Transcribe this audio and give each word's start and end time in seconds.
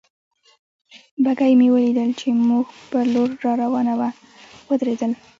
بګۍ 1.23 1.53
مې 1.59 1.67
ولیدل 1.73 2.09
چې 2.19 2.27
زموږ 2.37 2.65
پر 2.91 3.03
لور 3.13 3.29
را 3.45 3.53
روانه 3.63 3.93
وه، 3.99 4.09
ودرېدل. 4.69 5.11